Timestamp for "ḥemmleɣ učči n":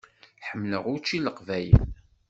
0.47-1.23